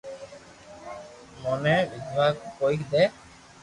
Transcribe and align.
موئي 1.41 1.79
وڙوا 1.89 2.27
ڪوئي 2.57 2.77
دي 2.91 3.03